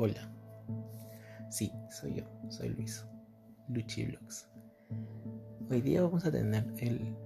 [0.00, 0.30] Hola.
[1.50, 3.04] Sí, soy yo, soy Luis.
[3.68, 4.46] Luchiblogs.
[5.68, 7.16] Hoy día vamos a tener el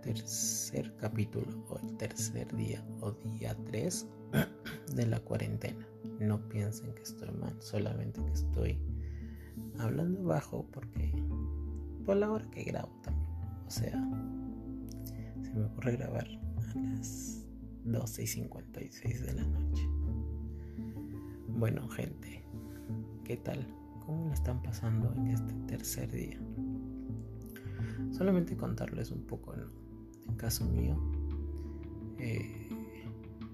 [0.00, 4.06] tercer capítulo o el tercer día o día 3
[4.96, 5.86] de la cuarentena.
[6.20, 8.80] No piensen que estoy mal, solamente que estoy
[9.78, 11.12] hablando bajo porque
[12.06, 13.28] por la hora que grabo también.
[13.66, 13.92] O sea,
[15.42, 17.44] se me ocurre grabar a las
[17.84, 19.99] 12 y 56 de la noche.
[21.60, 22.42] Bueno, gente,
[23.22, 23.66] ¿qué tal?
[24.06, 26.40] ¿Cómo lo están pasando en este tercer día?
[28.12, 29.52] Solamente contarles un poco.
[30.26, 30.96] En caso mío,
[32.18, 32.66] eh,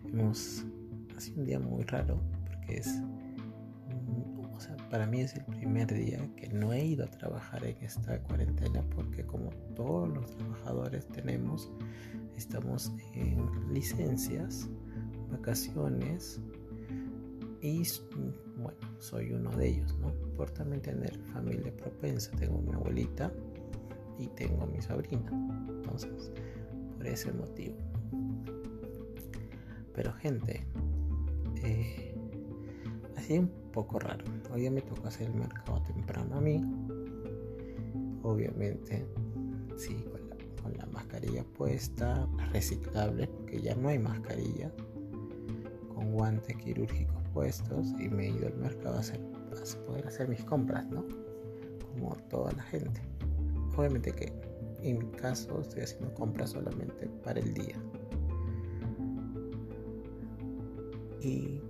[0.05, 0.65] hemos.
[1.19, 3.03] Sido un día muy raro porque es.
[4.55, 7.77] O sea, para mí es el primer día que no he ido a trabajar en
[7.83, 11.69] esta cuarentena porque, como todos los trabajadores tenemos,
[12.37, 13.45] estamos en
[13.75, 14.69] licencias,
[15.29, 16.41] vacaciones
[17.61, 17.83] y
[18.57, 20.13] bueno, soy uno de ellos, ¿no?
[20.37, 23.33] Por también tener familia propensa, tengo mi abuelita
[24.19, 25.31] y tengo mi sobrina,
[25.69, 26.31] entonces
[26.97, 27.77] por ese motivo.
[29.95, 30.67] Pero gente,
[31.63, 32.15] eh,
[33.31, 34.25] un poco raro.
[34.53, 36.63] Hoy día me tocó hacer el mercado temprano a mí.
[38.23, 39.05] Obviamente,
[39.77, 40.05] sí,
[40.63, 44.71] con la mascarilla puesta, reciclable, porque ya no hay mascarilla,
[45.95, 47.16] con guantes quirúrgicos
[47.99, 51.05] y me he ido al mercado a, hacer, a poder hacer mis compras, ¿no?
[51.93, 53.01] Como toda la gente.
[53.77, 54.33] Obviamente que
[54.83, 57.77] en mi caso estoy haciendo compras solamente para el día.
[61.21, 61.61] Y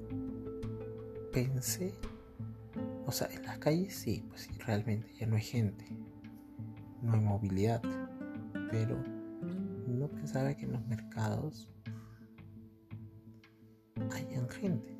[1.33, 1.95] pensé,
[3.06, 5.84] o sea, en las calles sí, pues realmente ya no hay gente,
[7.03, 7.83] no hay movilidad
[8.70, 9.03] pero
[9.86, 11.69] no pensaba que en los mercados
[14.12, 14.95] hayan gente.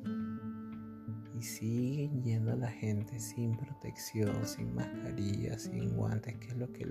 [1.47, 6.85] Siguen yendo la gente sin protección, sin mascarilla, sin guantes, que es lo que,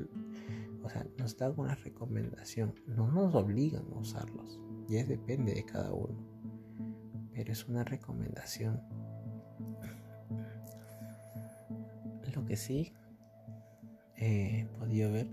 [0.82, 2.74] o sea, nos da una recomendación.
[2.86, 4.58] No nos obligan a usarlos,
[4.88, 6.16] ya depende de cada uno.
[7.32, 8.80] Pero es una recomendación.
[12.34, 12.94] Lo que sí
[14.16, 15.28] he podido ver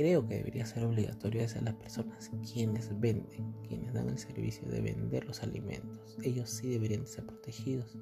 [0.00, 4.66] creo que debería ser obligatorio es a las personas quienes venden, quienes dan el servicio
[4.66, 6.16] de vender los alimentos.
[6.22, 7.98] Ellos sí deberían ser protegidos.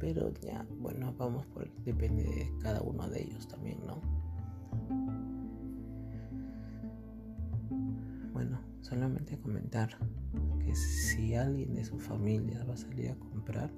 [0.00, 4.00] Pero ya, bueno, vamos por depende de cada uno de ellos también, ¿no?
[8.32, 9.96] Bueno, solamente comentar
[10.58, 13.70] que si alguien de su familia va a salir a comprar,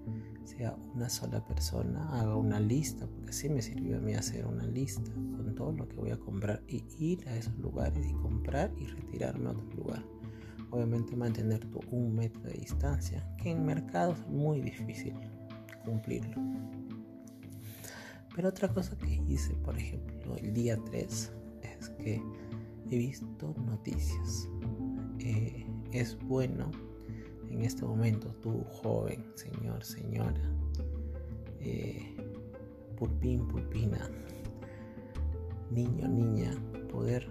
[0.45, 4.67] sea una sola persona, haga una lista, porque así me sirvió a mí hacer una
[4.67, 8.73] lista con todo lo que voy a comprar y ir a esos lugares y comprar
[8.79, 10.05] y retirarme a otro lugar.
[10.71, 15.15] Obviamente mantener tu un metro de distancia, que en mercados es muy difícil
[15.85, 16.43] cumplirlo.
[18.35, 21.33] Pero otra cosa que hice, por ejemplo, el día 3,
[21.63, 22.21] es que
[22.91, 24.49] he visto noticias.
[25.25, 26.71] Eh, es bueno
[27.51, 30.43] en este momento, tú joven, señor, señora,
[31.61, 32.15] eh,
[32.95, 34.11] pulpín, pulpina,
[35.71, 36.51] niño, niña,
[36.93, 37.27] poder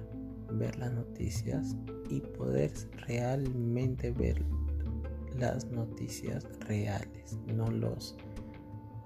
[0.54, 1.76] ver las noticias
[2.10, 2.74] y poder
[3.06, 4.44] realmente ver
[5.38, 8.16] las noticias reales, no los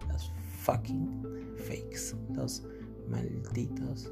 [0.07, 0.31] las
[0.61, 1.23] fucking
[1.57, 2.63] fakes, los
[3.09, 4.09] malditos,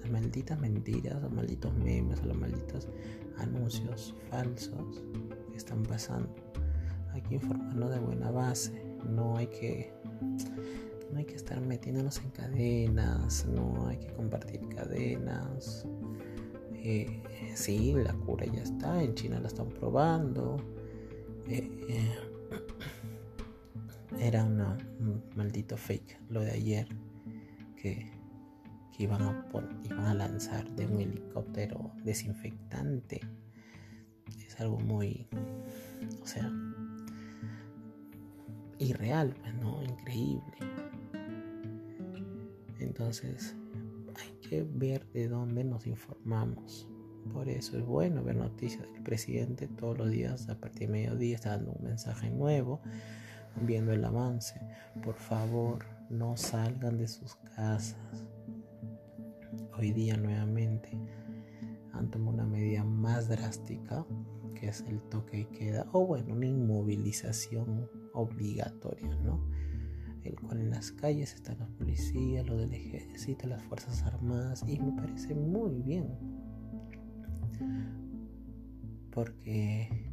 [0.00, 2.88] las malditas mentiras, los malditos memes, los malditos
[3.38, 5.02] anuncios falsos
[5.50, 6.34] que están pasando.
[7.12, 9.92] Hay que informarnos de buena base, no hay que
[11.10, 15.86] no hay que estar metiéndonos en cadenas, no hay que compartir cadenas.
[16.74, 17.22] Eh,
[17.54, 20.56] sí, la cura ya está, en China la están probando.
[21.48, 22.18] Eh, eh,
[24.20, 26.88] era una, un maldito fake lo de ayer
[27.76, 28.10] que
[28.98, 29.44] iban a,
[29.84, 33.20] iban a lanzar de un helicóptero desinfectante.
[34.44, 35.28] Es algo muy,
[36.20, 36.50] o sea,
[38.78, 40.56] irreal, pues no, increíble.
[42.80, 43.54] Entonces,
[44.16, 46.88] hay que ver de dónde nos informamos.
[47.32, 51.36] Por eso es bueno ver noticias del presidente todos los días a partir de mediodía,
[51.36, 52.80] está dando un mensaje nuevo,
[53.62, 54.60] viendo el avance.
[55.04, 57.96] Por favor, no salgan de sus casas
[59.78, 60.90] hoy día nuevamente
[61.92, 64.06] han tomado una medida más drástica,
[64.54, 69.40] que es el toque y queda, o bueno, una inmovilización obligatoria, ¿no?
[70.24, 74.78] El cual en las calles están los policías, los del ejército, las fuerzas armadas, y
[74.78, 76.08] me parece muy bien.
[79.10, 80.08] Porque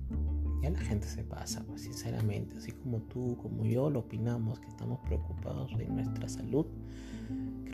[0.62, 4.68] ya la gente se pasa, pues sinceramente, así como tú, como yo lo opinamos, que
[4.68, 6.66] estamos preocupados de nuestra salud,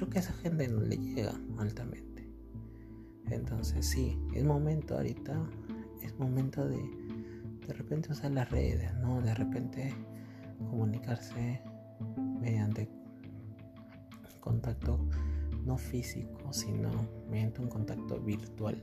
[0.01, 2.27] creo que esa gente no le llega altamente.
[3.29, 5.39] Entonces sí, es momento ahorita,
[6.01, 6.79] es momento de
[7.67, 9.21] de repente usar las redes, ¿no?
[9.21, 9.93] De repente
[10.71, 11.61] comunicarse
[12.39, 12.89] mediante
[14.39, 15.07] contacto
[15.65, 16.89] no físico, sino
[17.29, 18.81] mediante un contacto virtual.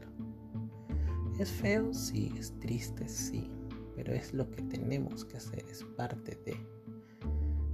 [1.41, 3.50] Es feo, sí, es triste, sí,
[3.97, 6.56] pero es lo que tenemos que hacer, es parte de.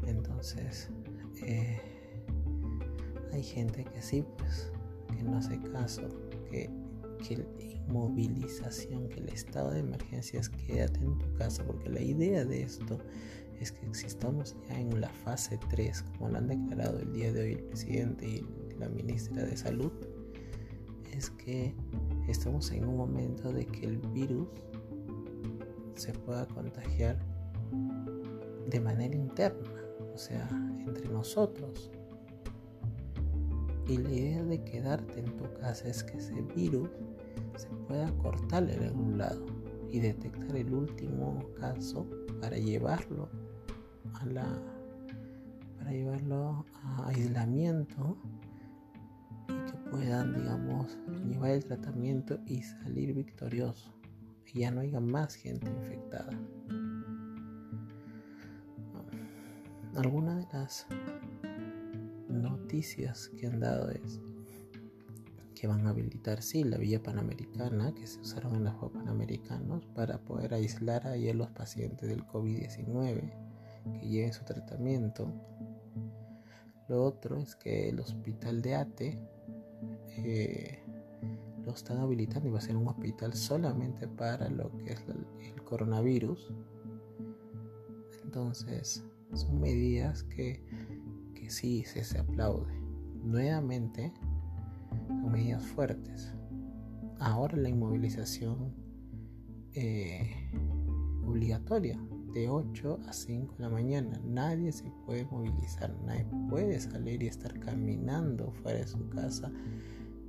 [0.07, 0.89] Entonces,
[1.43, 1.94] eh,
[3.35, 4.71] hay gente que sí, pues,
[5.17, 6.03] que no hace caso,
[6.51, 6.71] que,
[7.27, 7.47] que
[7.89, 12.63] inmovilización, que el estado de emergencia es quédate en tu casa, porque la idea de
[12.63, 12.99] esto
[13.61, 17.33] es que si estamos ya en la fase 3, como lo han declarado el día
[17.33, 18.47] de hoy el presidente y
[18.79, 19.93] la ministra de Salud,
[21.13, 21.75] es que
[22.29, 24.49] estamos en un momento de que el virus
[25.95, 27.19] se pueda contagiar
[28.67, 29.71] de manera interna,
[30.13, 30.49] o sea,
[30.87, 31.91] entre nosotros.
[33.87, 36.89] Y la idea de quedarte en tu casa es que ese virus
[37.57, 39.45] se pueda cortar en algún lado
[39.91, 42.07] y detectar el último caso
[42.41, 43.29] para llevarlo
[44.15, 44.63] a la
[45.79, 48.17] para llevarlo a aislamiento
[49.49, 50.99] y que puedan digamos
[51.29, 53.95] llevar el tratamiento y salir victorioso
[54.55, 56.33] y ya no haya más gente infectada.
[59.97, 60.87] Alguna de las
[62.35, 64.21] noticias que han dado es
[65.55, 69.87] que van a habilitar, sí, la vía panamericana que se usaron en los Juegos Panamericanos
[69.95, 73.33] para poder aislar ahí a los pacientes del COVID-19
[74.01, 75.33] que lleven su tratamiento.
[76.89, 79.19] Lo otro es que el hospital de ATE
[80.19, 80.79] eh,
[81.65, 85.63] lo están habilitando y va a ser un hospital solamente para lo que es el
[85.63, 86.53] coronavirus.
[88.25, 90.63] Entonces, son medidas que,
[91.45, 92.73] que sí se, se aplaude.
[93.23, 94.13] Nuevamente,
[95.07, 96.33] son medidas fuertes.
[97.19, 98.75] Ahora la inmovilización
[99.75, 100.51] eh,
[101.27, 102.01] obligatoria
[102.33, 104.21] de 8 a 5 de la mañana.
[104.25, 109.53] Nadie se puede movilizar, nadie puede salir y estar caminando fuera de su casa.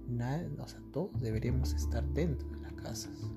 [0.09, 3.31] Nadie, o sea, todos deberíamos estar dentro de las casas.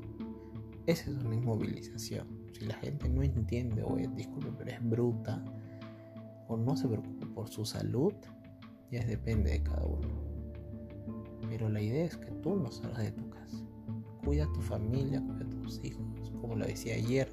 [0.87, 2.27] Esa es una inmovilización.
[2.53, 5.45] Si la gente no entiende o es, disculpe, pero es bruta
[6.49, 8.13] o no se preocupa por su salud,
[8.91, 10.09] ya depende de cada uno.
[11.49, 13.65] Pero la idea es que tú no salgas de tu casa.
[14.25, 16.05] Cuida a tu familia, cuida a tus hijos.
[16.41, 17.29] Como lo decía ayer,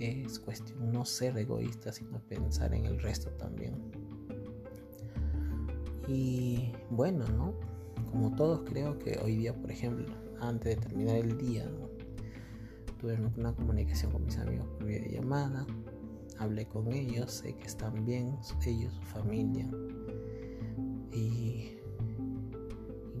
[0.00, 3.74] es cuestión no ser egoísta, sino pensar en el resto también.
[6.06, 7.54] Y bueno, ¿no?
[8.10, 10.06] Como todos creo que hoy día, por ejemplo,
[10.40, 11.68] antes de terminar el día,
[12.98, 15.66] tuve una comunicación con mis amigos por videollamada,
[16.38, 18.36] hablé con ellos, sé que están bien,
[18.66, 19.68] ellos, su familia.
[21.12, 21.78] Y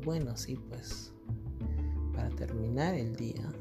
[0.04, 1.12] bueno, sí, pues
[2.14, 3.52] para terminar el día,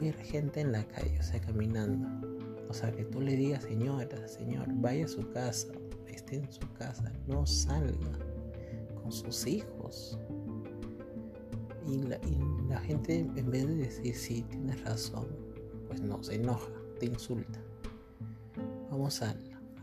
[0.00, 2.08] ver gente en la calle, o sea, caminando.
[2.68, 5.68] O sea, que tú le digas, señora, señor, vaya a su casa,
[6.08, 8.18] esté en su casa, no salga
[9.00, 10.18] con sus hijos.
[11.86, 15.28] Y la, gente, en vez de decir, sí, tienes razón,
[15.86, 17.60] pues no, se enoja, te insulta.
[18.90, 19.36] Vamos a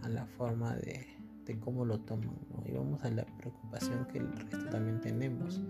[0.10, 1.06] la forma de,
[1.46, 5.62] de cómo lo toman, Y vamos a la preocupación que el resto también tenemos.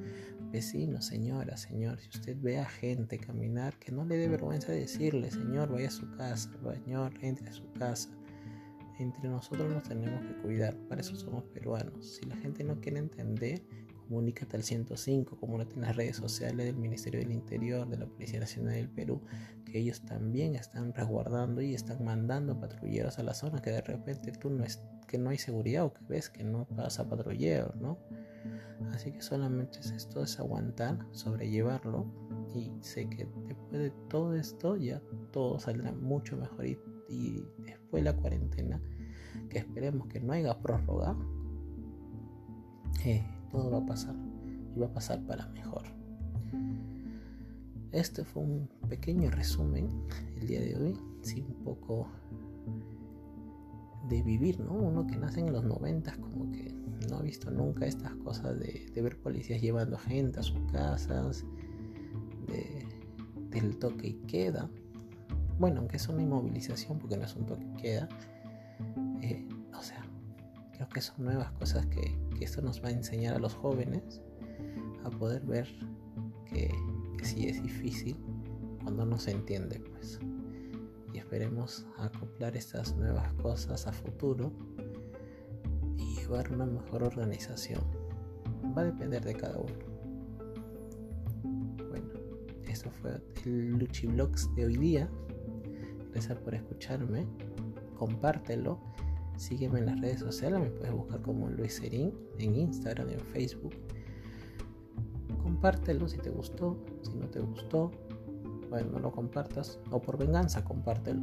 [0.51, 5.31] Vecinos, señora, señor, si usted ve a gente caminar, que no le dé vergüenza decirle,
[5.31, 8.09] señor, vaya a su casa, señor, entre a su casa.
[8.99, 12.17] Entre nosotros nos tenemos que cuidar, para eso somos peruanos.
[12.17, 13.63] Si la gente no quiere entender,
[14.07, 18.39] comunícate al 105, comunícate en las redes sociales del Ministerio del Interior, de la Policía
[18.39, 19.21] Nacional del Perú,
[19.65, 24.31] que ellos también están resguardando y están mandando patrulleros a la zona, que de repente
[24.31, 27.97] tú no, es, que no hay seguridad o que ves que no pasa patrullero, ¿no?
[28.91, 32.05] Así que solamente es esto, es aguantar, sobrellevarlo
[32.53, 38.03] y sé que después de todo esto ya todo saldrá mucho mejor y, y después
[38.03, 38.81] de la cuarentena,
[39.49, 41.15] que esperemos que no haya prórroga,
[43.05, 44.15] eh, todo va a pasar
[44.75, 45.83] y va a pasar para mejor.
[47.91, 49.87] Este fue un pequeño resumen
[50.41, 52.07] el día de hoy, sí, un poco
[54.09, 54.73] de vivir, ¿no?
[54.73, 56.73] Uno que nace en los noventas como que
[57.07, 61.45] no ha visto nunca estas cosas de, ver policías llevando gente a sus casas,
[63.51, 64.67] del toque y queda.
[65.59, 68.09] Bueno, aunque es una inmovilización porque no es un toque y queda,
[69.21, 70.03] eh, o sea,
[70.71, 74.21] creo que son nuevas cosas que, esto nos va a enseñar a los jóvenes
[75.03, 75.67] a poder ver
[76.45, 76.71] que,
[77.17, 78.17] que sí es difícil
[78.81, 80.19] cuando no se entiende, pues.
[81.13, 84.51] Y esperemos acoplar estas nuevas cosas a futuro
[85.97, 87.81] y llevar una mejor organización.
[88.75, 89.73] Va a depender de cada uno.
[91.89, 92.09] Bueno,
[92.67, 95.09] esto fue el Luchi Vlogs de hoy día.
[96.11, 97.27] Gracias por escucharme.
[97.97, 98.79] Compártelo.
[99.43, 100.57] Sígueme en las redes sociales.
[100.61, 103.73] Me puedes buscar como Luis Serín en Instagram, en Facebook.
[105.41, 106.77] Compártelo si te gustó.
[107.01, 107.91] Si no te gustó,
[108.69, 109.79] bueno, no lo compartas.
[109.91, 111.21] O por venganza, compártelo.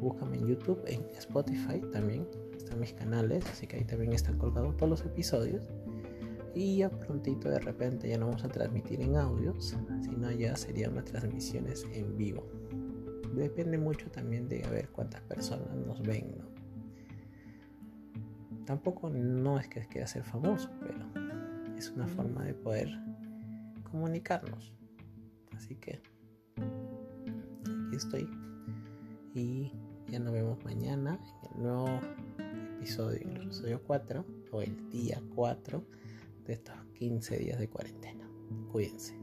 [0.00, 2.24] Búscame en YouTube, en Spotify también.
[2.56, 5.66] Están mis canales, así que ahí también están colgados todos los episodios.
[6.54, 10.94] Y ya prontito de repente ya no vamos a transmitir en audios, sino ya serían
[10.94, 12.46] las transmisiones en vivo
[13.40, 16.51] depende mucho también de a ver cuántas personas nos ven, ¿no?
[18.66, 21.06] Tampoco no es que quiera ser famoso, pero
[21.76, 22.88] es una forma de poder
[23.90, 24.72] comunicarnos.
[25.56, 26.00] Así que
[27.62, 28.28] aquí estoy.
[29.34, 29.72] Y
[30.08, 32.00] ya nos vemos mañana en el nuevo
[32.76, 35.84] episodio, el episodio 4 o el día 4
[36.44, 38.28] de estos 15 días de cuarentena.
[38.70, 39.21] Cuídense.